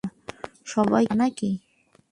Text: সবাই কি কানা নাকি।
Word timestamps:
সবাই 0.67 1.03
কি 1.05 1.09
কানা 1.09 1.17
নাকি। 1.19 1.49